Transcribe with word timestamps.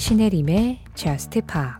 신혜림의 0.00 0.78
Just 0.94 1.42
Pop 1.42 1.74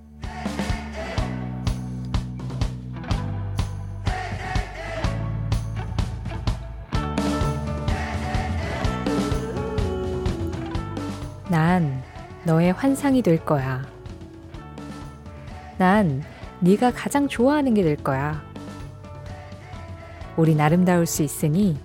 난 11.48 12.02
너의 12.44 12.72
환상이 12.72 13.22
될 13.22 13.42
거야. 13.42 13.86
난 15.78 16.22
네가 16.60 16.92
가장 16.92 17.26
좋아하는 17.26 17.72
게 17.72 17.82
될 17.82 17.96
거야. 17.96 18.42
우리 20.36 20.60
아름다울 20.60 21.06
수 21.06 21.22
있으니 21.22 21.78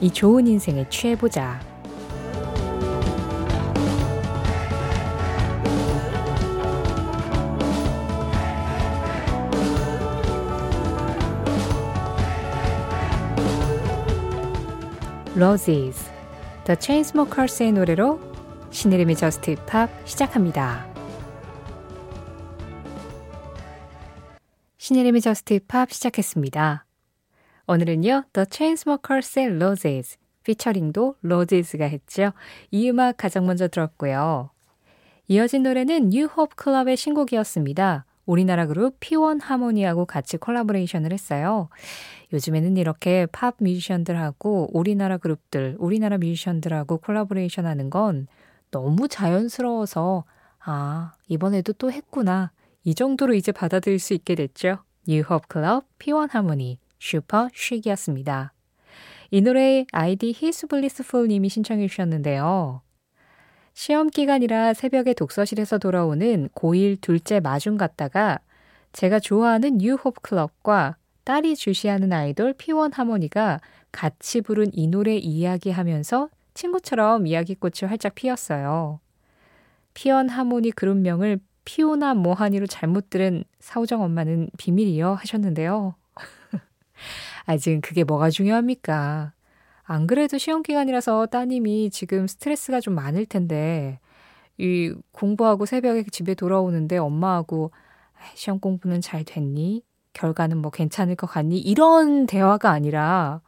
이 0.00 0.10
좋은 0.10 0.48
인생에 0.48 0.88
취해보자. 0.88 1.60
Roses, 15.36 16.10
The 16.64 16.78
Chainsmokers의 16.80 17.72
노래로 17.72 18.18
신혜림의 18.70 19.16
Just 19.16 19.54
Pop 19.66 19.90
시작합니다. 20.06 20.86
신혜림의 24.78 25.20
Just 25.20 25.60
Pop 25.68 25.92
시작했습니다. 25.92 26.86
오늘은요, 27.66 28.24
The 28.32 28.46
Chainsmokers의 28.50 29.56
Roses, 29.56 30.16
피처링도 30.44 31.16
Roses가 31.22 31.84
했죠. 31.84 32.32
이 32.70 32.88
음악 32.88 33.18
가장 33.18 33.44
먼저 33.44 33.68
들었고요. 33.68 34.48
이어진 35.28 35.64
노래는 35.64 36.06
New 36.06 36.30
Hope 36.30 36.54
Club의 36.58 36.96
신곡이었습니다. 36.96 38.06
우리나라 38.26 38.66
그룹 38.66 39.00
P1Harmony하고 39.00 40.04
같이 40.04 40.36
콜라보레이션을 40.36 41.12
했어요. 41.12 41.68
요즘에는 42.32 42.76
이렇게 42.76 43.26
팝 43.26 43.54
뮤지션들하고 43.58 44.70
우리나라 44.72 45.16
그룹들, 45.16 45.76
우리나라 45.78 46.18
뮤지션들하고 46.18 46.98
콜라보레이션 46.98 47.66
하는 47.66 47.88
건 47.88 48.26
너무 48.70 49.08
자연스러워서 49.08 50.24
아, 50.58 51.12
이번에도 51.28 51.72
또 51.72 51.92
했구나. 51.92 52.50
이 52.82 52.94
정도로 52.94 53.34
이제 53.34 53.52
받아들일 53.52 53.98
수 54.00 54.14
있게 54.14 54.34
됐죠. 54.34 54.78
Club 55.50 55.86
P1 55.98 56.30
하모니 56.30 56.78
슈퍼 56.98 57.48
쉬기였습니다. 57.54 58.52
이 59.30 59.40
노래 59.40 59.86
아이디 59.92 60.32
히스블리스풀 60.36 61.28
님이 61.28 61.48
신청해 61.48 61.86
주셨는데요. 61.88 62.82
시험 63.76 64.08
기간이라 64.08 64.72
새벽에 64.72 65.12
독서실에서 65.12 65.76
돌아오는 65.76 66.48
고1 66.54 66.98
둘째 67.02 67.40
마중 67.40 67.76
갔다가 67.76 68.38
제가 68.94 69.20
좋아하는 69.20 69.76
뉴홉 69.76 70.22
클럽과 70.22 70.96
딸이 71.24 71.56
주시하는 71.56 72.10
아이돌 72.10 72.54
P1 72.54 72.94
하모니가 72.94 73.60
같이 73.92 74.40
부른 74.40 74.70
이 74.72 74.86
노래 74.86 75.18
이야기하면서 75.18 76.30
친구처럼 76.54 77.26
이야기꽃이 77.26 77.86
활짝 77.86 78.14
피었어요. 78.14 78.98
P1 79.92 80.30
하모니 80.30 80.70
그룹명을 80.70 81.38
피오나 81.66 82.14
모하니로 82.14 82.66
잘못 82.66 83.10
들은 83.10 83.44
사우정 83.60 84.00
엄마는 84.00 84.48
비밀이요 84.56 85.12
하셨는데요. 85.16 85.96
아, 87.44 87.58
지금 87.58 87.82
그게 87.82 88.04
뭐가 88.04 88.30
중요합니까? 88.30 89.35
안 89.86 90.06
그래도 90.06 90.38
시험 90.38 90.62
기간이라서 90.62 91.26
따님이 91.26 91.90
지금 91.90 92.26
스트레스가 92.26 92.80
좀 92.80 92.94
많을 92.94 93.26
텐데, 93.26 94.00
이 94.58 94.94
공부하고 95.12 95.66
새벽에 95.66 96.04
집에 96.10 96.34
돌아오는데 96.34 96.98
엄마하고 96.98 97.72
시험 98.34 98.58
공부는 98.60 99.00
잘 99.00 99.24
됐니? 99.24 99.82
결과는 100.14 100.58
뭐 100.58 100.70
괜찮을 100.70 101.16
것 101.16 101.26
같니? 101.28 101.58
이런 101.60 102.26
대화가 102.26 102.70
아니라 102.70 103.42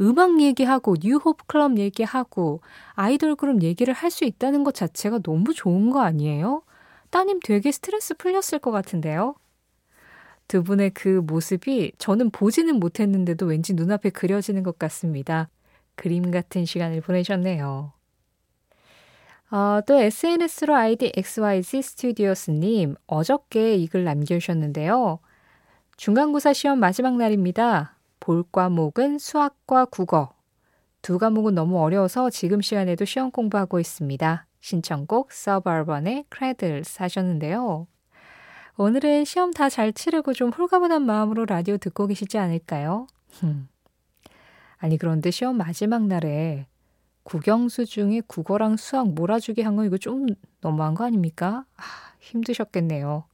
음악 0.00 0.40
얘기하고 0.40 0.96
뉴호프 1.02 1.46
클럽 1.46 1.78
얘기하고 1.78 2.60
아이돌 2.94 3.36
그룹 3.36 3.62
얘기를 3.62 3.94
할 3.94 4.10
수 4.10 4.24
있다는 4.24 4.64
것 4.64 4.74
자체가 4.74 5.20
너무 5.20 5.54
좋은 5.54 5.90
거 5.90 6.02
아니에요? 6.02 6.62
따님 7.10 7.40
되게 7.44 7.72
스트레스 7.72 8.14
풀렸을 8.16 8.60
것 8.60 8.70
같은데요? 8.72 9.34
두 10.48 10.62
분의 10.62 10.90
그 10.90 11.22
모습이 11.26 11.92
저는 11.98 12.30
보지는 12.30 12.78
못했는데도 12.80 13.46
왠지 13.46 13.74
눈앞에 13.74 14.10
그려지는 14.10 14.62
것 14.62 14.78
같습니다. 14.78 15.48
그림 15.96 16.30
같은 16.30 16.64
시간을 16.64 17.00
보내셨네요. 17.00 17.92
어, 19.50 19.80
또 19.86 19.94
SNS로 19.94 20.74
아이디 20.74 21.12
XYZ 21.14 21.82
스튜디오스님 21.82 22.96
어저께 23.06 23.76
이 23.76 23.86
글 23.86 24.04
남겨주셨는데요. 24.04 25.20
중간고사 25.96 26.52
시험 26.52 26.80
마지막 26.80 27.16
날입니다. 27.16 27.96
볼 28.18 28.42
과목은 28.50 29.18
수학과 29.18 29.84
국어. 29.84 30.30
두 31.02 31.18
과목은 31.18 31.54
너무 31.54 31.78
어려워서 31.80 32.30
지금 32.30 32.60
시간에도 32.62 33.04
시험 33.04 33.30
공부하고 33.30 33.78
있습니다. 33.78 34.46
신청곡 34.60 35.30
Sub 35.32 35.60
Urban의 35.60 36.24
Cradles 36.30 37.02
하셨는데요. 37.02 37.86
오늘은 38.76 39.24
시험 39.24 39.52
다 39.52 39.68
잘 39.68 39.92
치르고 39.92 40.32
좀 40.32 40.50
홀가분한 40.50 41.02
마음으로 41.02 41.44
라디오 41.44 41.76
듣고 41.76 42.06
계시지 42.08 42.38
않을까요? 42.38 43.06
아니 44.78 44.98
그런데 44.98 45.30
시험 45.30 45.56
마지막 45.56 46.06
날에 46.06 46.66
국영수 47.24 47.86
중에 47.86 48.20
국어랑 48.26 48.76
수학 48.76 49.08
몰아주기 49.08 49.62
한거 49.62 49.84
이거 49.84 49.96
좀 49.96 50.26
너무한 50.60 50.94
거 50.94 51.04
아닙니까? 51.04 51.64
아, 51.76 51.82
힘드셨겠네요. 52.20 53.24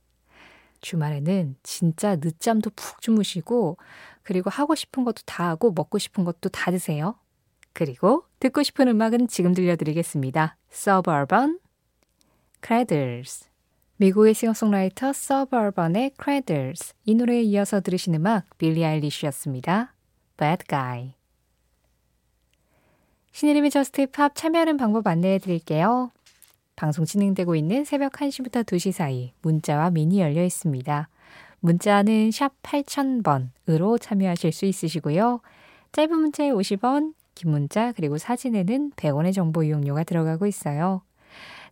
주말에는 0.80 1.56
진짜 1.62 2.16
늦잠도 2.16 2.70
푹 2.74 3.00
주무시고 3.00 3.76
그리고 4.22 4.50
하고 4.50 4.74
싶은 4.74 5.04
것도 5.04 5.22
다 5.26 5.48
하고 5.48 5.72
먹고 5.72 5.98
싶은 5.98 6.24
것도 6.24 6.48
다 6.48 6.70
드세요. 6.70 7.16
그리고 7.72 8.24
듣고 8.38 8.62
싶은 8.62 8.88
음악은 8.88 9.28
지금 9.28 9.54
들려드리겠습니다. 9.54 10.56
Suburban 10.72 11.58
Cradles 12.62 13.48
미국의 13.96 14.34
싱어송라이터 14.34 15.08
Suburban의 15.10 16.12
Cradles 16.22 16.94
이 17.04 17.14
노래에 17.14 17.42
이어서 17.42 17.80
들으신 17.80 18.14
음악 18.14 18.46
빌리 18.56 18.84
아일리쉬였습니다. 18.84 19.94
Bad 20.38 20.64
Guy 20.68 21.19
신혜림의 23.32 23.70
Just 23.70 24.06
Pop 24.08 24.34
참여하는 24.34 24.76
방법 24.76 25.06
안내해 25.06 25.38
드릴게요. 25.38 26.10
방송 26.76 27.04
진행되고 27.04 27.54
있는 27.54 27.84
새벽 27.84 28.12
1시부터 28.12 28.64
2시 28.64 28.92
사이 28.92 29.32
문자와 29.42 29.90
미니 29.90 30.20
열려 30.20 30.44
있습니다. 30.44 31.08
문자는 31.60 32.30
샵 32.30 32.52
8000번으로 32.62 34.00
참여하실 34.00 34.52
수 34.52 34.64
있으시고요. 34.66 35.40
짧은 35.92 36.16
문자에 36.16 36.50
50원, 36.50 37.14
긴 37.34 37.50
문자 37.50 37.92
그리고 37.92 38.18
사진에는 38.18 38.92
100원의 38.92 39.34
정보 39.34 39.62
이용료가 39.62 40.04
들어가고 40.04 40.46
있어요. 40.46 41.02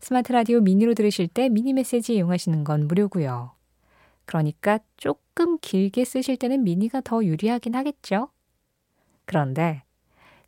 스마트 0.00 0.32
라디오 0.32 0.60
미니로 0.60 0.94
들으실 0.94 1.26
때 1.26 1.48
미니 1.48 1.72
메시지 1.72 2.14
이용하시는 2.14 2.64
건 2.64 2.86
무료고요. 2.86 3.52
그러니까 4.26 4.78
조금 4.96 5.58
길게 5.58 6.04
쓰실 6.04 6.36
때는 6.36 6.62
미니가 6.62 7.00
더 7.00 7.24
유리하긴 7.24 7.74
하겠죠. 7.74 8.28
그런데 9.24 9.82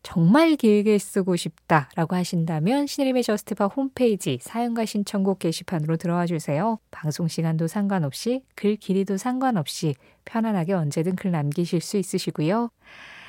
정말 0.03 0.57
길게 0.57 0.99
쓰고 0.99 1.37
싶다라고 1.37 2.17
하신다면 2.17 2.87
신혜림의 2.87 3.23
Just 3.23 3.54
Pop 3.54 3.77
홈페이지 3.77 4.39
사연과 4.41 4.87
신청곡 4.87 5.39
게시판으로 5.41 5.97
들어와 5.97 6.27
주세요. 6.27 6.79
방송 6.91 7.29
시간도 7.29 7.67
상관없이 7.67 8.43
글 8.55 8.77
길이도 8.77 9.19
상관없이 9.19 9.95
편안하게 10.25 10.73
언제든 10.73 11.17
글 11.17 11.31
남기실 11.33 11.81
수 11.81 11.99
있으시고요. 11.99 12.71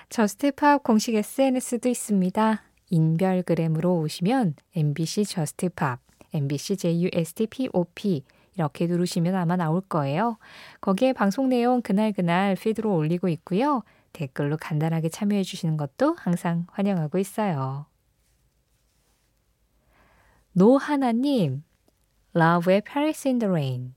Just 0.09 0.52
Pop 0.52 0.84
공식 0.83 1.15
SNS도 1.15 1.89
있습니다. 1.89 2.63
인별그램으로 2.89 4.00
오시면 4.00 4.56
MBC 4.75 5.25
Just 5.25 5.62
Pop, 5.62 6.00
MBC 6.33 6.77
JUSTPOP 6.77 8.24
이렇게 8.56 8.88
누르시면 8.88 9.35
아마 9.35 9.56
나올 9.56 9.81
거예요. 9.81 10.38
거기에 10.81 11.13
방송 11.13 11.50
내용 11.50 11.81
그날그날 11.81 12.56
피드로 12.56 12.94
올리고 12.94 13.29
있고요. 13.29 13.83
댓글로 14.13 14.58
간단하게 14.58 15.10
참여해 15.10 15.44
주시는 15.44 15.78
것도 15.78 16.16
항상 16.18 16.66
환영하고 16.72 17.18
있어요. 17.18 17.86
노하나님, 20.54 21.63
Love의 22.36 22.81
Paris 22.81 23.28
in 23.28 23.40
the 23.40 23.50
Rain. 23.50 23.94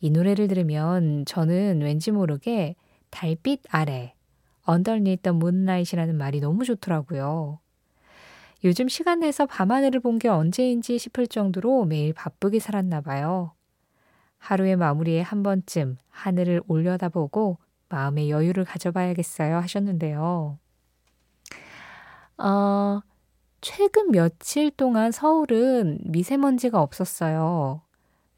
이 0.00 0.10
노래를 0.10 0.48
들으면 0.48 1.24
저는 1.24 1.80
왠지 1.82 2.10
모르게 2.10 2.76
달빛 3.10 3.62
아래, 3.70 4.14
Underneath 4.68 5.22
the 5.22 5.36
Moonlight이라는 5.36 6.16
말이 6.16 6.40
너무 6.40 6.64
좋더라고요. 6.64 7.60
요즘 8.64 8.88
시간 8.88 9.20
내서 9.20 9.46
밤하늘을 9.46 10.00
본 10.00 10.18
게 10.18 10.28
언제인지 10.28 10.98
싶을 10.98 11.26
정도로 11.26 11.84
매일 11.84 12.12
바쁘게 12.12 12.60
살았나 12.60 13.00
봐요. 13.02 13.52
하루의 14.38 14.76
마무리에 14.76 15.20
한 15.22 15.42
번쯤 15.42 15.96
하늘을 16.10 16.62
올려다보고 16.66 17.58
마음의 17.94 18.28
여유를 18.30 18.64
가져봐야겠어요 18.64 19.56
하셨는데요. 19.56 20.58
어, 22.38 23.00
최근 23.60 24.10
며칠 24.10 24.72
동안 24.72 25.12
서울은 25.12 26.00
미세먼지가 26.02 26.82
없었어요. 26.82 27.82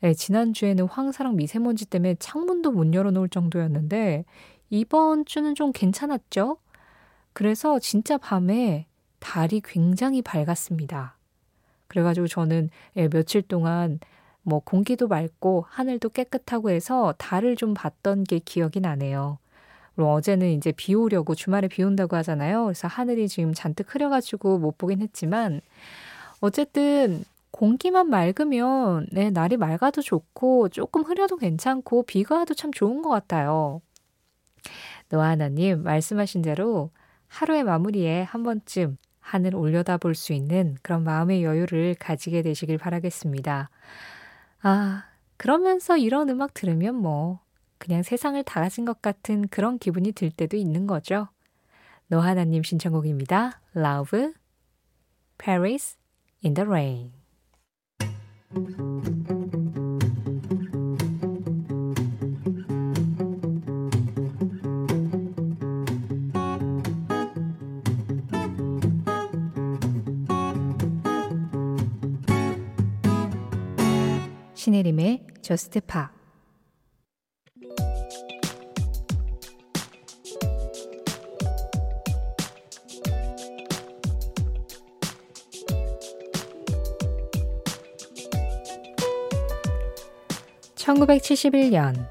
네, 0.00 0.12
지난주에는 0.12 0.86
황사랑 0.86 1.36
미세먼지 1.36 1.86
때문에 1.86 2.16
창문도 2.16 2.70
못 2.72 2.92
열어놓을 2.92 3.30
정도였는데 3.30 4.26
이번 4.68 5.24
주는 5.24 5.54
좀 5.54 5.72
괜찮았죠? 5.72 6.58
그래서 7.32 7.78
진짜 7.78 8.18
밤에 8.18 8.86
달이 9.20 9.62
굉장히 9.64 10.20
밝았습니다. 10.20 11.16
그래가지고 11.88 12.26
저는 12.26 12.68
예, 12.96 13.08
며칠 13.08 13.40
동안 13.40 14.00
뭐 14.42 14.60
공기도 14.60 15.08
맑고 15.08 15.64
하늘도 15.68 16.10
깨끗하고 16.10 16.70
해서 16.70 17.14
달을 17.16 17.56
좀 17.56 17.72
봤던 17.72 18.24
게 18.24 18.38
기억이 18.38 18.80
나네요. 18.80 19.38
그리고 19.96 20.12
어제는 20.12 20.50
이제 20.52 20.72
비 20.72 20.94
오려고 20.94 21.34
주말에 21.34 21.68
비 21.68 21.82
온다고 21.82 22.16
하잖아요. 22.16 22.64
그래서 22.66 22.88
하늘이 22.88 23.28
지금 23.28 23.54
잔뜩 23.54 23.94
흐려가지고 23.94 24.58
못 24.58 24.78
보긴 24.78 25.00
했지만 25.02 25.60
어쨌든 26.40 27.24
공기만 27.52 28.10
맑으면 28.10 29.06
네, 29.12 29.30
날이 29.30 29.56
맑아도 29.56 30.02
좋고 30.02 30.68
조금 30.70 31.02
흐려도 31.04 31.36
괜찮고 31.38 32.04
비가 32.04 32.36
와도 32.38 32.54
참 32.54 32.70
좋은 32.72 33.02
것 33.02 33.08
같아요. 33.10 33.80
노하나님 35.08 35.82
말씀하신 35.82 36.42
대로 36.42 36.90
하루의 37.28 37.64
마무리에 37.64 38.22
한 38.22 38.42
번쯤 38.42 38.98
하늘 39.20 39.54
올려다 39.56 39.96
볼 39.96 40.14
수 40.14 40.32
있는 40.32 40.76
그런 40.82 41.02
마음의 41.04 41.42
여유를 41.44 41.96
가지게 41.98 42.42
되시길 42.42 42.78
바라겠습니다. 42.78 43.70
아, 44.62 45.04
그러면서 45.36 45.96
이런 45.96 46.28
음악 46.30 46.54
들으면 46.54 46.94
뭐, 46.96 47.40
그냥 47.78 48.02
세상을 48.02 48.42
다 48.44 48.60
가진 48.60 48.84
것 48.84 49.02
같은 49.02 49.48
그런 49.48 49.78
기분이 49.78 50.12
들 50.12 50.30
때도 50.30 50.56
있는 50.56 50.86
거죠. 50.86 51.28
노하나님 52.08 52.62
신청곡입니다. 52.62 53.60
Love, 53.76 54.32
Paris 55.38 55.96
in 56.44 56.54
the 56.54 56.66
Rain. 56.66 57.12
신혜림의 74.54 75.26
Just 75.42 75.80
Pop 75.80 76.15
(1971년) 91.06 92.08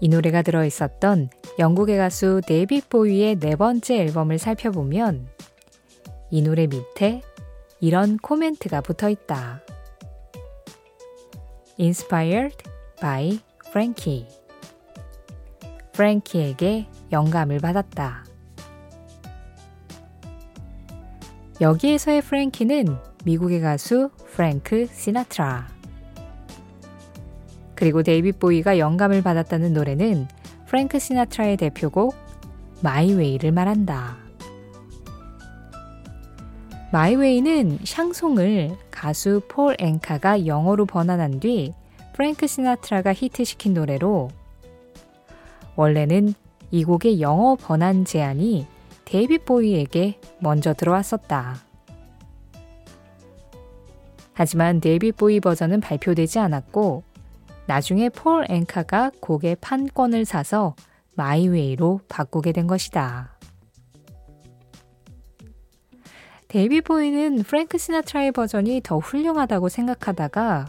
이 0.00 0.08
노래가 0.08 0.42
들어 0.42 0.64
있었던 0.64 1.28
영국의 1.58 1.98
가수 1.98 2.40
데이빗 2.46 2.88
보위의 2.88 3.36
네 3.36 3.54
번째 3.56 3.98
앨범을 3.98 4.38
살펴보면 4.38 5.28
이 6.30 6.42
노래 6.42 6.66
밑에 6.66 7.22
이런 7.80 8.16
코멘트가 8.16 8.80
붙어 8.80 9.08
있다. 9.08 9.62
Inspired 11.78 12.56
by 13.00 13.40
Frankie. 13.66 14.26
프랭키에게 15.92 16.86
영감을 17.12 17.60
받았다. 17.60 18.24
여기에서의 21.60 22.20
프랭키는 22.22 22.96
미국의 23.24 23.60
가수 23.60 24.10
프랭크 24.32 24.86
시나트라. 24.92 25.73
그리고 27.74 28.02
데이빗 28.02 28.38
보위가 28.38 28.78
영감을 28.78 29.22
받았다는 29.22 29.72
노래는 29.72 30.28
프랭크 30.66 30.98
시나트라의 30.98 31.56
대표곡 31.56 32.14
My 32.82 32.98
Way를 32.98 33.52
말한다. 33.52 34.16
My 36.92 37.12
Way는 37.12 37.80
샹송을 37.84 38.76
가수 38.90 39.40
폴 39.48 39.76
앵카가 39.78 40.46
영어로 40.46 40.86
번안한 40.86 41.40
뒤 41.40 41.74
프랭크 42.12 42.46
시나트라가 42.46 43.12
히트시킨 43.12 43.74
노래로 43.74 44.28
원래는 45.76 46.34
이 46.70 46.84
곡의 46.84 47.20
영어 47.20 47.56
번안 47.56 48.04
제안이 48.04 48.66
데이빗 49.04 49.44
보위에게 49.44 50.18
먼저 50.38 50.72
들어왔었다. 50.72 51.56
하지만 54.32 54.80
데이빗 54.80 55.16
보위 55.16 55.40
버전은 55.40 55.80
발표되지 55.80 56.38
않았고 56.38 57.02
나중에 57.66 58.08
폴 58.10 58.46
앵카가 58.48 59.12
곡의 59.20 59.56
판권을 59.60 60.24
사서 60.24 60.74
My 61.16 61.40
Way로 61.40 62.00
바꾸게 62.08 62.52
된 62.52 62.66
것이다. 62.66 63.38
데이빗 66.48 66.82
보위는 66.82 67.42
프랭크 67.42 67.78
시나트라의 67.78 68.32
버전이 68.32 68.82
더 68.84 68.98
훌륭하다고 68.98 69.68
생각하다가 69.68 70.66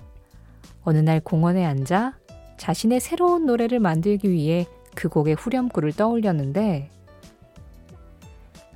어느 0.84 0.98
날 1.00 1.20
공원에 1.20 1.66
앉아 1.66 2.18
자신의 2.58 3.00
새로운 3.00 3.46
노래를 3.46 3.80
만들기 3.80 4.30
위해 4.30 4.66
그 4.96 5.10
곡의 5.10 5.36
후렴구를 5.36 5.94
떠올렸는데 5.94 6.90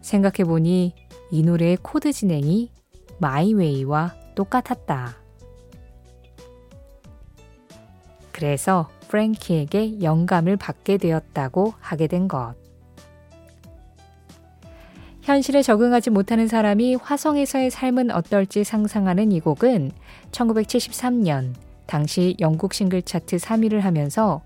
생각해보니 0.01 0.93
이 1.31 1.43
노래의 1.43 1.77
코드 1.81 2.11
진행이 2.11 2.71
My 3.19 3.47
Way와 3.47 4.15
똑같았다. 4.35 5.18
그래서 8.39 8.87
프랭키에게 9.09 10.01
영감을 10.01 10.55
받게 10.55 10.95
되었다고 10.95 11.73
하게 11.77 12.07
된 12.07 12.29
것. 12.29 12.55
현실에 15.23 15.61
적응하지 15.61 16.09
못하는 16.09 16.47
사람이 16.47 16.95
화성에서의 16.95 17.69
삶은 17.69 18.11
어떨지 18.11 18.63
상상하는 18.63 19.33
이 19.33 19.41
곡은 19.41 19.91
1973년 20.31 21.53
당시 21.85 22.37
영국 22.39 22.73
싱글 22.73 23.01
차트 23.01 23.35
3위를 23.35 23.81
하면서 23.81 24.41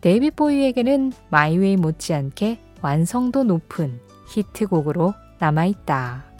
데이빗 0.00 0.36
보위에게는 0.36 1.12
My 1.30 1.48
Way 1.48 1.76
못지않게 1.76 2.60
완성도 2.82 3.42
높은 3.42 3.98
히트곡으로 4.28 5.12
남아있다. 5.40 6.33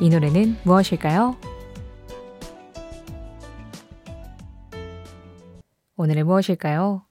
이 0.00 0.10
노래는 0.10 0.58
무엇일까요? 0.62 1.36
오늘의 5.96 6.22
무엇일까요? 6.22 7.02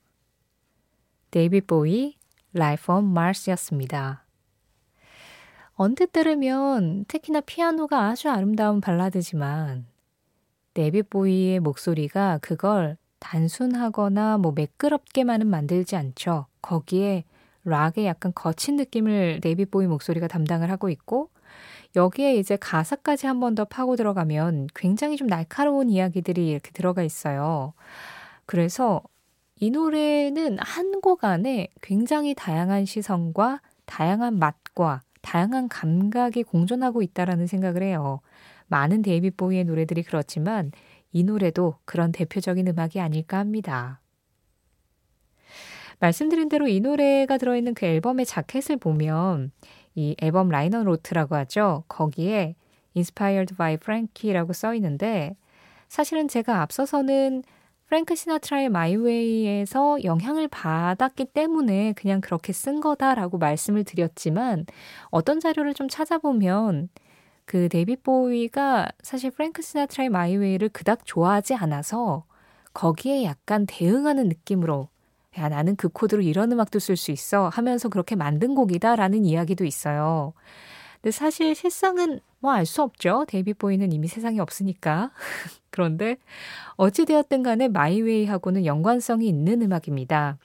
데이빗 1.31 1.67
보위, 1.67 2.15
Life 2.55 2.95
on 2.95 3.11
Mars였습니다. 3.11 4.23
언뜻 5.73 6.13
들으면 6.13 7.03
특히나 7.09 7.41
피아노가 7.41 8.05
아주 8.05 8.29
아름다운 8.29 8.79
발라드지만 8.79 9.85
데이빗 10.73 11.09
보위의 11.09 11.59
목소리가 11.59 12.39
그걸 12.41 12.95
단순하거나 13.19 14.37
뭐 14.37 14.53
매끄럽게만은 14.53 15.47
만들지 15.47 15.97
않죠. 15.97 16.45
거기에 16.61 17.25
락의 17.65 18.05
약간 18.05 18.31
거친 18.33 18.77
느낌을 18.77 19.41
데이빗 19.41 19.71
보위 19.71 19.87
목소리가 19.87 20.29
담당을 20.29 20.71
하고 20.71 20.89
있고 20.89 21.29
여기에 21.95 22.35
이제 22.35 22.57
가사까지 22.57 23.27
한 23.27 23.39
번 23.39 23.55
더 23.55 23.65
파고 23.65 23.95
들어가면 23.95 24.67
굉장히 24.75 25.17
좀 25.17 25.27
날카로운 25.27 25.89
이야기들이 25.89 26.49
이렇게 26.49 26.71
들어가 26.71 27.01
있어요. 27.03 27.73
그래서 28.45 29.01
이 29.59 29.71
노래는 29.71 30.57
한 30.59 31.01
곡 31.01 31.23
안에 31.23 31.69
굉장히 31.81 32.33
다양한 32.35 32.85
시선과 32.85 33.61
다양한 33.85 34.37
맛과 34.39 35.01
다양한 35.21 35.67
감각이 35.69 36.43
공존하고 36.43 37.01
있다라는 37.01 37.47
생각을 37.47 37.83
해요. 37.83 38.19
많은 38.67 39.01
데이빗 39.01 39.37
보이의 39.37 39.63
노래들이 39.65 40.03
그렇지만 40.03 40.71
이 41.13 41.23
노래도 41.23 41.75
그런 41.85 42.11
대표적인 42.11 42.67
음악이 42.67 42.99
아닐까 42.99 43.37
합니다. 43.39 44.01
말씀드린 45.99 46.49
대로 46.49 46.67
이 46.67 46.79
노래가 46.79 47.37
들어있는 47.37 47.73
그 47.73 47.85
앨범의 47.85 48.25
자켓을 48.25 48.77
보면 48.77 49.51
이 49.97 50.15
앨범 50.21 50.49
liner 50.49 50.83
note라고 50.83 51.35
하죠. 51.37 51.83
거기에 51.87 52.55
Inspired 52.95 53.55
by 53.55 53.73
Frankie라고 53.73 54.53
써 54.53 54.75
있는데 54.75 55.35
사실은 55.89 56.27
제가 56.27 56.61
앞서서는 56.61 57.41
프랭크 57.87 58.15
시나트라의 58.15 58.69
My 58.69 58.99
Way에서 58.99 60.03
영향을 60.03 60.49
받았기 60.49 61.25
때문에 61.25 61.93
그냥 61.93 62.21
그렇게 62.21 62.53
쓴 62.53 62.79
거다라고 62.79 63.39
말씀을 63.39 63.85
드렸지만 63.85 64.67
어떤 65.09 65.39
자료를 65.39 65.73
좀 65.73 65.89
찾아보면 65.89 66.89
그 67.45 67.67
데이빗 67.67 68.03
보위가 68.03 68.89
사실 69.01 69.31
프랭크 69.31 69.63
시나트라의 69.63 70.09
My 70.09 70.22
Way를 70.22 70.69
그닥 70.69 71.05
좋아하지 71.05 71.55
않아서 71.55 72.25
거기에 72.73 73.23
약간 73.23 73.65
대응하는 73.65 74.27
느낌으로 74.27 74.89
야, 75.37 75.49
나는 75.49 75.75
그 75.75 75.89
코드로 75.89 76.21
이런 76.21 76.51
음악도 76.51 76.79
쓸 76.79 76.95
수 76.95 77.11
있어 77.11 77.49
하면서 77.49 77.89
그렇게 77.89 78.15
만든 78.15 78.55
곡이다라는 78.55 79.25
이야기도 79.25 79.65
있어요. 79.65 80.33
근데 81.01 81.11
사실 81.11 81.53
실상은 81.55 82.19
뭐 82.39 82.53
알 82.53 82.65
수 82.65 82.81
없죠. 82.83 83.25
데이빗 83.27 83.53
보위는 83.53 83.91
이미 83.91 84.07
세상에 84.07 84.39
없으니까. 84.39 85.11
그런데 85.71 86.17
어찌되었든 86.75 87.43
간에 87.43 87.67
My 87.67 87.82
Way하고는 87.82 88.65
연관성이 88.65 89.27
있는 89.27 89.61
음악입니다. 89.61 90.37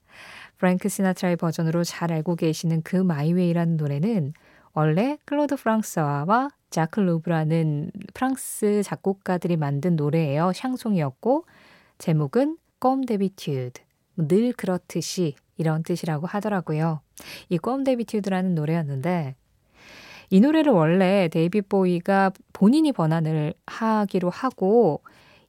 프랭크 0.59 0.89
시나트라의 0.89 1.37
버전으로 1.37 1.85
잘 1.85 2.13
알고 2.13 2.37
계시는 2.37 2.83
그 2.83 2.97
My 2.97 3.11
Way라는 3.11 3.77
노래는 3.77 4.33
원래 4.75 5.19
클로드 5.25 5.57
프랑수아와 5.57 6.51
자크 6.71 7.01
르보라는 7.01 7.91
프랑스 8.15 8.83
작곡가들이 8.85 9.57
만든 9.57 9.97
노래예요. 9.97 10.53
샹송이었고 10.55 11.45
제목은 11.99 12.57
Comme 12.81 13.05
d'habitude. 13.05 13.83
늘 14.16 14.52
그렇듯이 14.52 15.35
이런 15.57 15.83
뜻이라고 15.83 16.26
하더라고요. 16.26 17.00
이 17.49 17.59
Comme 17.59 17.85
d'habitude라는 17.85 18.55
노래였는데 18.54 19.37
이 20.31 20.40
노래를 20.40 20.73
원래 20.73 21.28
데이비드 21.29 21.61
보위가 21.61 22.33
본인이 22.52 22.92
번안을 22.92 23.54
하기로 23.66 24.31
하고 24.31 25.02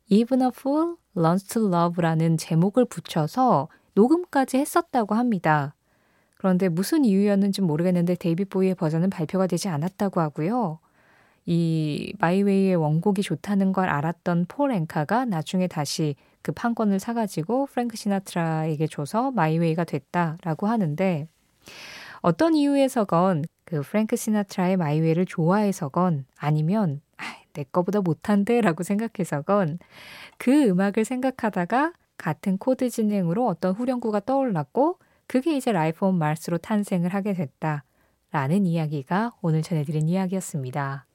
Even 0.09 0.41
a 0.41 0.49
Fool 0.53 0.95
Learns 1.17 1.45
to 1.47 1.67
Love라는 1.67 2.37
제목을 2.37 2.85
붙여서 2.85 3.69
녹음까지 3.95 4.57
했었다고 4.57 5.15
합니다. 5.15 5.73
그런데 6.35 6.67
무슨 6.67 7.05
이유였는지 7.05 7.61
모르겠는데 7.61 8.15
데이비드 8.15 8.43
보위의 8.43 8.75
버전은 8.75 9.09
발표가 9.09 9.47
되지 9.47 9.69
않았다고 9.69 10.19
하고요. 10.19 10.79
이 11.45 12.13
My 12.19 12.35
Way의 12.35 12.75
원곡이 12.75 13.21
좋다는 13.21 13.71
걸 13.71 13.87
알았던 13.89 14.45
폴 14.49 14.71
앵카가 14.73 15.25
나중에 15.25 15.67
다시 15.67 16.15
그 16.43 16.51
판권을 16.51 16.99
사가지고 16.99 17.65
프랭크 17.67 17.97
시나트라에게 17.97 18.85
줘서 18.87 19.31
My 19.31 19.47
Way가 19.47 19.85
됐다라고 19.85 20.67
하는데 20.67 21.27
어떤 22.21 22.53
이유에서건 22.53 23.45
그 23.65 23.81
프랭크 23.81 24.15
시나트라의 24.15 24.77
My 24.77 24.88
Way를 24.88 25.25
좋아해서건 25.25 26.25
아니면 26.37 27.01
아, 27.17 27.23
내 27.53 27.63
거보다 27.63 28.01
못한데 28.01 28.61
라고 28.61 28.83
생각해서건 28.83 29.79
그 30.37 30.65
음악을 30.67 31.05
생각하다가 31.05 31.93
같은 32.17 32.57
코드 32.57 32.89
진행으로 32.89 33.47
어떤 33.47 33.73
후렴구가 33.73 34.21
떠올랐고 34.21 34.99
그게 35.27 35.55
이제 35.55 35.71
Life 35.71 36.05
on 36.05 36.17
Mars로 36.17 36.57
탄생을 36.57 37.13
하게 37.13 37.33
됐다 37.33 37.85
라는 38.31 38.65
이야기가 38.65 39.31
오늘 39.41 39.61
전해드린 39.61 40.09
이야기였습니다. 40.09 41.05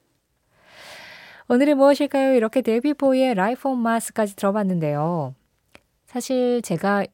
오늘은 1.51 1.77
무엇일까요? 1.77 2.35
이렇게 2.35 2.61
데뷔 2.61 2.93
보이의 2.93 3.33
라이프 3.33 3.67
온 3.67 3.79
마스까지 3.79 4.35
들어봤는데요. 4.35 5.33
사실 6.05 6.61
제가 6.61 7.07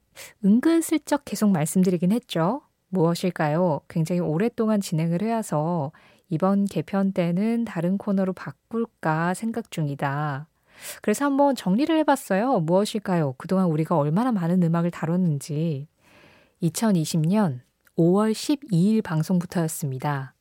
은근슬쩍 0.44 1.24
계속 1.24 1.52
말씀드리긴 1.52 2.12
했죠. 2.12 2.62
무엇일까요? 2.90 3.80
굉장히 3.88 4.20
오랫동안 4.20 4.82
진행을 4.82 5.22
해와서 5.22 5.94
이번 6.28 6.66
개편 6.66 7.14
때는 7.14 7.64
다른 7.64 7.98
코너로 7.98 8.34
바꿀까 8.34 9.36
생각 9.36 9.72
중이다. 9.72 10.48
그래서 11.02 11.24
한번 11.24 11.56
정리를 11.56 11.98
해봤어요. 12.00 12.60
무엇일까요? 12.60 13.36
그동안 13.38 13.68
우리가 13.68 13.98
얼마나 13.98 14.34
많은 14.34 14.62
음악을 14.62 14.92
다뤘는지. 14.92 15.88
2020년 16.62 17.62
5월 17.98 18.34
12일 18.34 19.02
방송부터였습니다. 19.02 20.34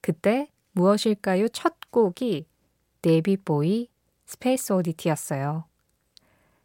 그때 0.00 0.48
무엇일까요? 0.72 1.46
첫 1.50 1.74
곡이 1.92 2.46
데이비드 3.04 3.88
보위 4.26 4.46
Space 4.46 4.72
Oddity였어요. 4.72 5.64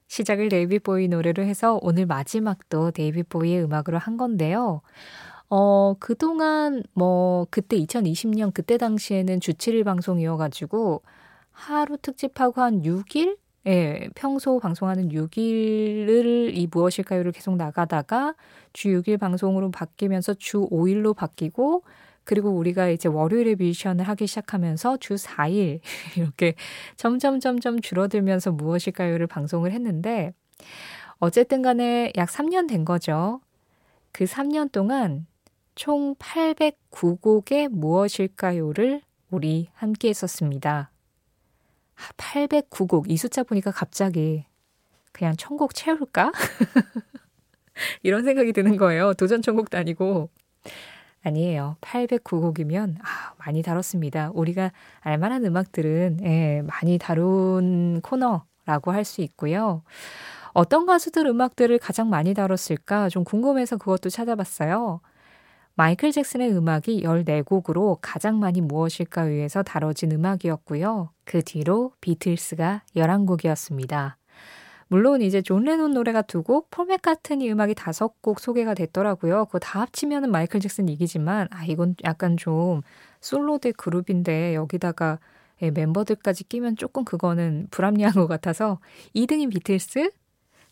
시작을 0.07 0.49
데이비드 0.49 0.88
보위 0.88 1.07
노래로 1.07 1.43
해서 1.43 1.79
오늘 1.81 2.05
마지막도 2.05 2.93
데이비드 2.97 3.35
보위의 3.35 3.63
음악으로 3.63 3.97
한 3.99 4.17
건데요. 4.17 4.81
어, 5.49 5.95
그동안 5.99 6.83
뭐 6.93 7.45
그때 7.51 7.77
2020년 7.77 8.53
그때 8.53 8.77
당시에는 8.77 9.39
주 9.39 9.53
7일 9.53 9.83
방송이어가지고 9.83 11.03
하루 11.51 11.97
특집하고 11.97 12.61
한 12.61 12.81
6일? 12.81 13.37
예, 13.67 14.09
평소 14.15 14.59
방송하는 14.59 15.09
6일을 15.09 16.55
이 16.55 16.67
무엇일까요를 16.71 17.31
계속 17.33 17.55
나가다가 17.57 18.35
주 18.73 18.89
6일 18.89 19.19
방송으로 19.19 19.69
바뀌면서 19.69 20.35
주 20.35 20.67
5일로 20.69 21.15
바뀌고 21.15 21.83
그리고 22.29 22.51
우리가 22.51 22.89
이제 22.89 23.09
월요일에 23.09 23.55
뮤지션을 23.55 24.07
하기 24.07 24.27
시작하면서 24.27 24.97
주 24.97 25.15
4일 25.15 25.79
이렇게 26.15 26.53
점점 26.95 27.39
점점 27.39 27.81
줄어들면서 27.81 28.51
무엇일까요를 28.51 29.25
방송을 29.25 29.71
했는데 29.71 30.35
어쨌든 31.17 31.63
간에 31.63 32.13
약 32.17 32.29
3년 32.29 32.69
된 32.69 32.85
거죠. 32.85 33.41
그 34.11 34.25
3년 34.25 34.71
동안 34.71 35.25
총 35.73 36.13
809곡의 36.17 37.69
무엇일까요를 37.69 39.01
우리 39.31 39.69
함께 39.73 40.09
했었습니다. 40.09 40.91
809곡. 42.15 43.09
이 43.09 43.17
숫자 43.17 43.41
보니까 43.41 43.71
갑자기 43.71 44.45
그냥 45.13 45.35
천곡 45.35 45.73
채울까? 45.73 46.31
이런 48.03 48.23
생각이 48.23 48.53
드는 48.53 48.77
거예요. 48.77 49.15
도전 49.15 49.41
천곡도 49.41 49.79
아니고. 49.79 50.29
아니에요. 51.23 51.75
809곡이면 51.81 52.97
아, 53.01 53.33
많이 53.37 53.61
다뤘습니다. 53.61 54.31
우리가 54.33 54.71
알만한 55.01 55.45
음악들은 55.45 56.19
예, 56.23 56.61
많이 56.63 56.97
다룬 56.97 58.01
코너라고 58.01 58.91
할 58.91 59.03
수 59.05 59.21
있고요. 59.21 59.83
어떤 60.53 60.85
가수들 60.85 61.25
음악들을 61.27 61.77
가장 61.79 62.09
많이 62.09 62.33
다뤘을까 62.33 63.09
좀 63.09 63.23
궁금해서 63.23 63.77
그것도 63.77 64.09
찾아봤어요. 64.09 65.01
마이클 65.75 66.11
잭슨의 66.11 66.51
음악이 66.55 67.03
14곡으로 67.03 67.99
가장 68.01 68.39
많이 68.39 68.59
무엇일까 68.61 69.23
위해서 69.23 69.63
다뤄진 69.63 70.11
음악이었고요. 70.11 71.11
그 71.23 71.41
뒤로 71.41 71.93
비틀스가 72.01 72.83
11곡이었습니다. 72.95 74.18
물론 74.91 75.21
이제 75.21 75.41
존 75.43 75.65
레논 75.65 75.93
노래가 75.93 76.23
두 76.23 76.41
곡, 76.41 76.71
폴 76.71 76.87
맥카트니 76.87 77.49
음악이 77.51 77.75
다섯 77.75 78.19
곡 78.21 78.39
소개가 78.39 78.73
됐더라고요. 78.73 79.45
그거 79.45 79.59
다 79.59 79.81
합치면은 79.81 80.31
마이클 80.31 80.59
잭슨 80.59 80.89
이기지만 80.89 81.47
아 81.51 81.63
이건 81.65 81.95
약간 82.03 82.37
좀 82.37 82.81
솔로 83.21 83.59
대 83.59 83.71
그룹인데 83.71 84.55
여기다가 84.55 85.19
예, 85.61 85.69
멤버들까지 85.69 86.45
끼면 86.45 86.75
조금 86.75 87.05
그거는 87.05 87.67
불합리한 87.69 88.13
것 88.13 88.27
같아서 88.27 88.79
2등인 89.15 89.51
비틀스 89.51 90.09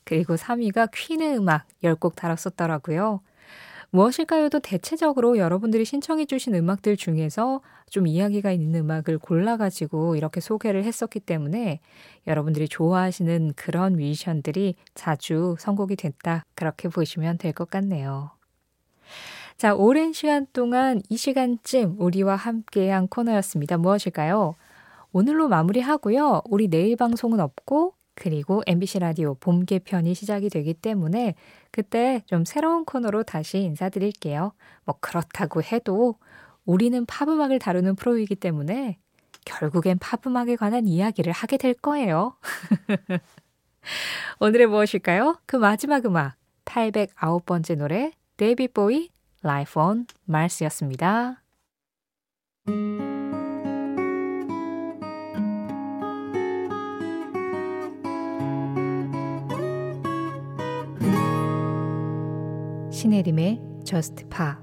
그리고 0.03 0.35
3위가 0.35 0.89
퀸의 0.91 1.37
음악 1.37 1.67
10곡 1.83 2.15
달았었더라고요. 2.15 3.21
무엇일까요도 3.91 4.59
대체적으로 4.59 5.37
여러분들이 5.37 5.85
신청해 5.85 6.25
주신 6.25 6.53
음악들 6.55 6.97
중에서 6.97 7.61
좀 7.89 8.05
이야기가 8.05 8.51
있는 8.51 8.81
음악을 8.81 9.17
골라가지고 9.17 10.15
이렇게 10.17 10.41
소개를 10.41 10.83
했었기 10.83 11.21
때문에 11.21 11.79
여러분들이 12.27 12.67
좋아하시는 12.67 13.53
그런 13.55 13.95
뮤지션들이 13.95 14.75
자주 14.93 15.55
선곡이 15.59 15.95
됐다. 15.95 16.43
그렇게 16.53 16.89
보시면 16.89 17.37
될 17.37 17.53
것 17.53 17.69
같네요. 17.69 18.31
자, 19.57 19.73
오랜 19.73 20.13
시간 20.13 20.45
동안 20.53 21.01
이 21.09 21.17
시간쯤 21.17 21.95
우리와 21.97 22.35
함께한 22.35 23.07
코너였습니다. 23.07 23.77
무엇일까요? 23.77 24.55
오늘로 25.13 25.47
마무리하고요. 25.47 26.41
우리 26.45 26.67
내일 26.67 26.95
방송은 26.97 27.39
없고 27.39 27.93
그리고 28.19 28.63
MBC 28.65 28.97
라디오 28.97 29.35
봄 29.35 29.63
개편이 29.63 30.15
시작이 30.15 30.49
되기 30.49 30.73
때문에 30.73 31.35
그때 31.71 32.23
좀 32.25 32.45
새로운 32.45 32.83
코너로 32.83 33.21
다시 33.21 33.59
인사드릴게요. 33.59 34.53
뭐 34.85 34.95
그렇다고 34.99 35.61
해도 35.61 36.15
우리는 36.65 37.05
팝음악을 37.05 37.59
다루는 37.59 37.95
프로이기 37.95 38.35
때문에 38.35 38.97
결국엔 39.45 39.99
팝음악에 39.99 40.55
관한 40.55 40.87
이야기를 40.87 41.31
하게 41.31 41.57
될 41.57 41.75
거예요. 41.75 42.35
오늘의 44.41 44.65
무엇일까요? 44.65 45.37
그 45.45 45.55
마지막 45.55 46.03
음악 46.05 46.35
809번째 46.65 47.77
노래 47.77 48.11
데이비 48.35 48.67
보이 48.67 49.09
Life 49.43 49.79
on 49.79 50.07
Mars였습니다. 50.27 51.43
신혜림의 62.97 63.61
Just 63.85 64.25
Pa 64.27 64.53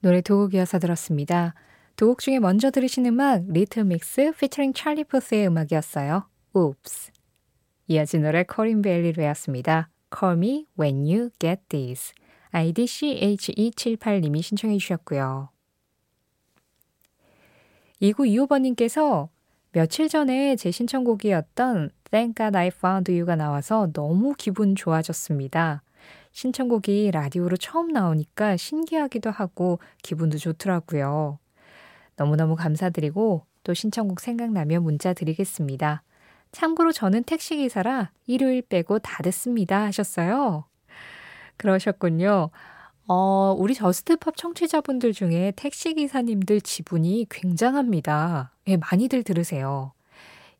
노래 0.00 0.20
두 0.20 0.34
곡 0.40 0.54
이어서 0.54 0.80
들었습니다. 0.80 1.54
두 1.94 2.08
곡 2.08 2.18
중에 2.18 2.40
먼저 2.40 2.72
들으신 2.72 3.06
음악 3.06 3.44
리틀 3.46 3.84
믹스 3.84 4.32
피처링 4.32 4.72
찰리 4.72 5.04
푸스의 5.04 5.46
음악이었어요. 5.46 6.26
Oops 6.56 7.12
이어진 7.86 8.22
노래 8.22 8.42
코린 8.42 8.82
베일리 8.82 9.10
래였습니다. 9.10 9.90
Call 10.12 10.36
me 10.36 10.66
when 10.76 11.04
you 11.04 11.30
get 11.38 11.62
this 11.68 12.12
아이디 12.50 12.86
CHE78님이 12.86 14.42
신청해 14.42 14.76
주셨고요. 14.78 15.50
2925번님께서 18.02 19.28
며칠 19.70 20.08
전에 20.08 20.56
제 20.56 20.72
신청곡이었던 20.72 21.90
Thank 22.10 22.34
God 22.34 22.58
I 22.58 22.72
Found 22.74 23.12
You가 23.12 23.36
나와서 23.36 23.88
너무 23.92 24.34
기분 24.36 24.74
좋아졌습니다. 24.74 25.84
신청곡이 26.32 27.10
라디오로 27.10 27.56
처음 27.56 27.88
나오니까 27.88 28.56
신기하기도 28.56 29.30
하고 29.30 29.78
기분도 30.02 30.38
좋더라고요. 30.38 31.38
너무너무 32.16 32.56
감사드리고 32.56 33.46
또 33.64 33.74
신청곡 33.74 34.20
생각나면 34.20 34.82
문자 34.82 35.12
드리겠습니다. 35.12 36.02
참고로 36.52 36.92
저는 36.92 37.24
택시기사라 37.24 38.10
일요일 38.26 38.62
빼고 38.62 38.98
다 38.98 39.22
듣습니다 39.22 39.84
하셨어요. 39.84 40.64
그러셨군요. 41.56 42.50
어, 43.08 43.54
우리 43.58 43.74
JUST 43.74 44.09
POP 44.09 44.36
청취자분들 44.36 45.12
중에 45.12 45.52
택시기사님들 45.56 46.60
지분이 46.60 47.26
굉장합니다. 47.30 48.52
예, 48.68 48.76
많이들 48.76 49.22
들으세요. 49.22 49.92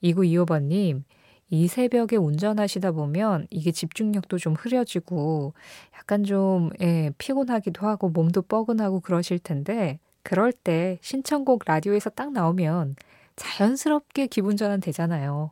2925번님, 0.02 1.05
이 1.54 1.68
새벽에 1.68 2.16
운전하시다 2.16 2.92
보면 2.92 3.47
이게 3.50 3.73
집중력도 3.73 4.38
좀 4.38 4.54
흐려지고 4.54 5.52
약간 5.94 6.25
좀 6.25 6.71
예, 6.80 7.11
피곤하기도 7.18 7.87
하고 7.87 8.09
몸도 8.09 8.40
뻐근하고 8.42 9.00
그러실 9.00 9.38
텐데 9.38 9.99
그럴 10.23 10.50
때 10.52 10.99
신청곡 11.02 11.64
라디오에서 11.66 12.09
딱 12.11 12.32
나오면 12.32 12.97
자연스럽게 13.37 14.28
기분 14.28 14.56
전환 14.56 14.80
되잖아요. 14.80 15.50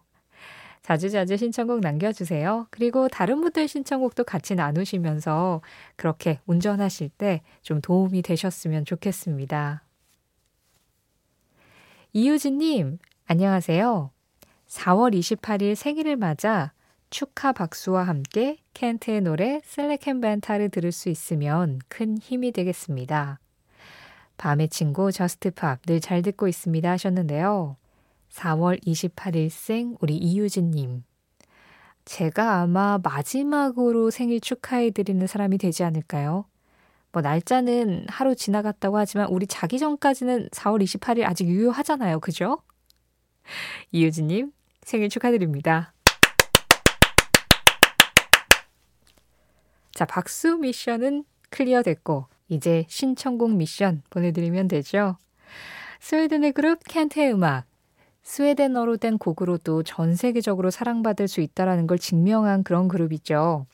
자주자주 0.83 1.37
신청곡 1.37 1.81
남겨주세요. 1.81 2.67
그리고 2.71 3.09
다른 3.09 3.43
분들 3.43 3.69
신청곡도 3.69 4.25
같이 4.25 4.55
나누시면서 4.55 5.61
그렇게 5.97 6.41
운전하실 6.47 7.11
때 7.11 7.43
좀 7.61 7.83
도움이 7.83 8.23
되셨으면 8.23 8.87
좋겠습니다. 8.87 9.85
이유진님, 12.15 12.99
안녕하세요. 13.27 14.11
4월 14.71 15.13
28일 15.13 15.75
생일을 15.75 16.17
맞아 16.17 16.73
축하 17.11 17.53
박수와 17.53 18.05
함께 18.05 18.59
켄트의 18.73 19.21
노래 19.21 19.61
Kärleken 19.65 20.21
väntar를 20.21 20.69
들을 20.69 20.93
수 20.93 21.09
있으면 21.09 21.81
큰 21.89 22.17
힘이 22.19 22.53
되겠습니다. 22.53 23.41
밤의 24.37 24.69
친구 24.69 25.11
JUST 25.11 25.51
POP 25.51 25.81
늘 25.87 26.01
잘 26.01 26.23
듣고 26.23 26.47
있습니다 26.47 26.89
하셨는데요. 26.89 27.77
4월 28.31 28.81
28일생 28.87 29.97
우리 30.01 30.17
이유진님. 30.17 31.03
제가 32.05 32.61
아마 32.61 32.99
마지막으로 33.03 34.11
생일 34.11 34.41
축하해드리는 34.41 35.27
사람이 35.27 35.59
되지 35.59 35.83
않을까요? 35.83 36.45
뭐 37.11 37.23
날짜는 37.23 38.07
하루 38.09 38.37
지나갔다고 38.37 38.99
하지만 38.99 39.27
우리 39.31 39.49
자기 39.49 39.81
전까지는 39.81 40.49
4월 40.51 40.81
28일 40.81 41.25
아직 41.25 41.49
유효하잖아요. 41.49 42.21
그죠? 42.21 42.63
이유진님 43.91 44.53
생일 44.91 45.09
축하드립니다. 45.09 45.95
자, 49.93 50.05
박수 50.05 50.57
미션은 50.57 51.23
clear 51.51 51.83
됐고, 51.83 52.27
이제 52.49 52.85
신청곡 52.89 53.55
미션 53.55 54.03
보내드리면 54.11 54.67
되죠. 54.67 55.17
스웨덴의 56.01 56.53
그룹 56.53 56.81
켄트의 56.89 57.33
음악. 57.33 57.67
스웨덴어로 58.25 58.97
된 58.97 59.17
곡으로도 59.17 59.85
전 59.85 60.17
세계적으로 60.17 60.73
사랑받을 60.73 61.29
수 61.29 61.41
있다는 61.41 61.87
걸 61.87 61.97
증명한 61.97 62.65
그런 62.65 62.89
그룹이죠. 62.89 63.67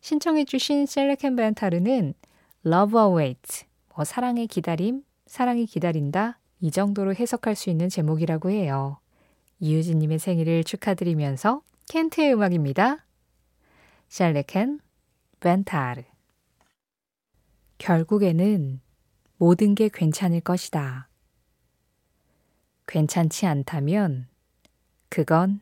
신청해주신 0.00 0.86
Kärleken 0.86 1.34
väntar는 1.34 2.14
Love 2.64 3.00
Awaits, 3.00 3.64
뭐 3.96 4.04
사랑의 4.04 4.46
기다림, 4.46 5.02
사랑이 5.26 5.66
기다린다, 5.66 6.38
이 6.60 6.70
정도로 6.70 7.16
해석할 7.16 7.56
수 7.56 7.68
있는 7.68 7.88
제목이라고 7.88 8.50
해요. 8.50 9.01
이유진님의 9.62 10.18
생일을 10.18 10.64
축하드리면서 10.64 11.62
켄트의 11.88 12.34
음악입니다. 12.34 13.06
Kärleken 14.08 14.80
väntar 15.38 16.02
결국에는 17.78 18.80
모든 19.36 19.76
게 19.76 19.88
괜찮을 19.88 20.40
것이다. 20.40 21.08
괜찮지 22.88 23.46
않다면 23.46 24.26
그건 25.08 25.60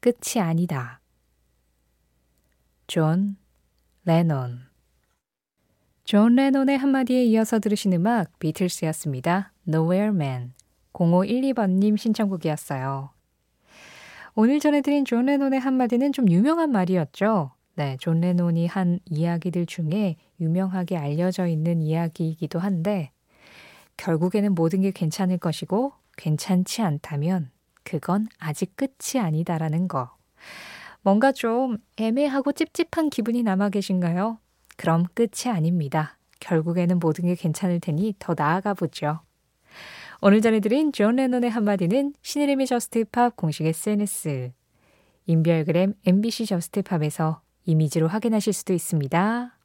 끝이 0.00 0.40
아니다. 0.40 1.00
존 2.86 3.36
레논 4.06 4.66
존 6.04 6.36
레논의 6.36 6.78
한마디에 6.78 7.22
이어서 7.24 7.58
들으신 7.58 7.92
음악 7.92 8.38
비틀스였습니다. 8.38 9.52
Nowhere 9.68 10.08
Man 10.08 10.54
0512번님 10.94 11.98
신청곡이었어요. 11.98 13.10
오늘 14.34 14.60
전해드린 14.60 15.04
존 15.04 15.26
레논의 15.26 15.60
한마디는 15.60 16.12
좀 16.12 16.30
유명한 16.30 16.72
말이었죠. 16.72 17.50
네, 17.74 17.98
존 18.00 18.20
레논이 18.20 18.66
한 18.66 18.98
이야기들 19.04 19.66
중에 19.66 20.16
유명하게 20.40 20.96
알려져 20.96 21.46
있는 21.46 21.82
이야기이기도 21.82 22.58
한데, 22.58 23.10
결국에는 23.98 24.54
모든 24.54 24.80
게 24.80 24.90
괜찮을 24.90 25.36
것이고, 25.36 25.92
괜찮지 26.16 26.80
않다면, 26.80 27.50
그건 27.82 28.26
아직 28.38 28.74
끝이 28.74 29.20
아니다라는 29.20 29.86
거. 29.86 30.16
뭔가 31.02 31.30
좀 31.32 31.76
애매하고 31.98 32.52
찝찝한 32.52 33.10
기분이 33.10 33.42
남아 33.42 33.68
계신가요? 33.68 34.38
그럼 34.78 35.04
끝이 35.12 35.52
아닙니다. 35.52 36.16
결국에는 36.40 36.98
모든 36.98 37.26
게 37.26 37.34
괜찮을 37.34 37.80
테니 37.80 38.14
더 38.18 38.34
나아가 38.34 38.72
보죠. 38.72 39.20
오늘 40.24 40.40
전해드린 40.40 40.92
존 40.92 41.16
레논의 41.16 41.50
한마디는 41.50 42.14
신혜림의 42.22 42.68
JUST 42.68 43.06
POP 43.06 43.34
공식 43.34 43.66
SNS, 43.66 44.52
인별그램 45.26 45.94
MBC 46.06 46.46
JUST 46.46 46.80
POP에서 46.80 47.40
이미지로 47.64 48.06
확인하실 48.06 48.52
수도 48.52 48.72
있습니다. 48.72 49.58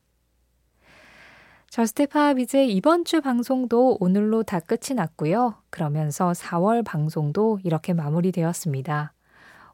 JUST 1.70 2.10
POP 2.10 2.40
이제 2.40 2.66
이번 2.66 3.06
주 3.06 3.22
방송도 3.22 3.98
오늘로 4.00 4.42
다 4.42 4.60
끝이 4.60 4.96
났고요. 4.96 5.62
그러면서 5.70 6.32
4월 6.32 6.84
방송도 6.84 7.60
이렇게 7.64 7.94
마무리되었습니다. 7.94 9.14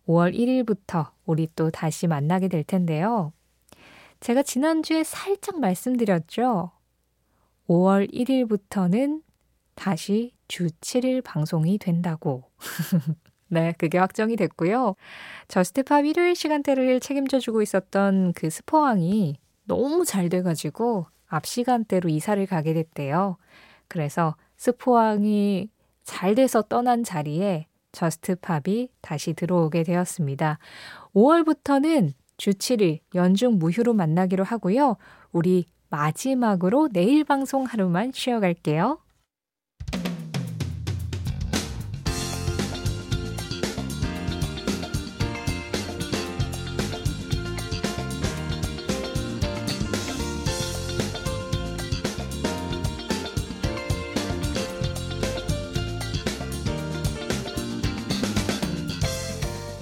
5월 0.05 0.37
1일부터 0.37 1.11
우리 1.25 1.47
또 1.55 1.71
다시 1.71 2.07
만나게 2.07 2.49
될 2.49 2.65
텐데요. 2.65 3.31
제가 4.19 4.43
지난주에 4.43 5.05
살짝 5.05 5.61
말씀드렸죠. 5.61 6.71
5월 7.69 8.13
1일부터는 8.13 9.21
다시 9.75 10.32
주 10.47 10.67
7일 10.67 11.23
방송이 11.23 11.77
된다고. 11.77 12.43
네, 13.47 13.73
그게 13.77 13.97
확정이 13.97 14.35
됐고요. 14.35 14.95
JUST 15.47 15.80
POP 15.80 16.05
일요일 16.05 16.35
시간대를 16.35 16.99
책임져주고 16.99 17.61
있었던 17.61 18.33
그 18.33 18.49
스포왕이 18.49 19.37
너무 19.65 20.05
잘 20.05 20.29
돼가지고 20.29 21.05
앞 21.27 21.45
시간대로 21.45 22.09
이사를 22.09 22.43
가게 22.45 22.73
됐대요. 22.73 23.37
그래서 23.87 24.35
스포왕이 24.57 25.69
잘 26.03 26.35
돼서 26.35 26.61
떠난 26.63 27.03
자리에 27.03 27.67
JUST 27.91 28.40
POP이 28.40 28.89
다시 29.01 29.33
들어오게 29.33 29.83
되었습니다. 29.83 30.57
5월부터는 31.15 32.13
주 32.37 32.51
7일 32.51 32.99
연중 33.15 33.59
무휴로 33.59 33.93
만나기로 33.93 34.43
하고요. 34.43 34.97
우리 35.31 35.65
마지막으로 35.89 36.89
내일 36.91 37.23
방송 37.23 37.63
하루만 37.65 38.11
쉬어갈게요. 38.13 38.99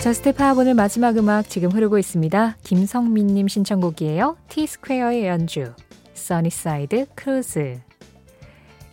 Just 0.01 0.33
Pop 0.33 0.57
오늘 0.57 0.73
마지막 0.73 1.15
음악 1.17 1.47
지금 1.47 1.69
흐르고 1.69 1.99
있습니다. 1.99 2.57
김성민님 2.63 3.47
신청곡이에요. 3.47 4.35
T-Square의 4.49 5.27
연주, 5.27 5.73
Sunnyside 6.15 7.05
Cruise. 7.13 7.79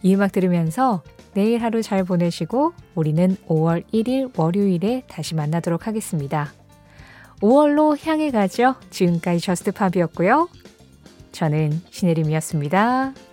이 0.02 0.14
음악 0.14 0.32
들으면서 0.32 1.02
내일 1.32 1.62
하루 1.62 1.80
잘 1.80 2.04
보내시고 2.04 2.74
우리는 2.94 3.38
5월 3.48 3.84
1일 3.90 4.38
월요일에 4.38 5.04
다시 5.08 5.34
만나도록 5.34 5.86
하겠습니다. 5.86 6.52
5월로 7.40 7.96
향해 8.06 8.30
가죠. 8.30 8.74
지금까지 8.90 9.40
Just 9.40 9.72
Pop이었고요. 9.72 10.50
저는 11.32 11.80
신혜림이었습니다. 11.88 13.14